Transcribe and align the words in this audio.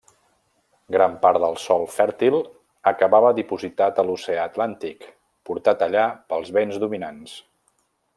Gran 0.93 1.11
part 1.25 1.41
del 1.43 1.57
sòl 1.63 1.83
fèrtil 1.95 2.37
acabava 2.91 3.31
dipositat 3.39 4.01
a 4.03 4.07
l'oceà 4.07 4.47
Atlàntic, 4.49 5.05
portat 5.51 5.85
allà 5.89 6.07
pels 6.33 6.51
vents 6.57 6.81
dominants. 6.87 7.37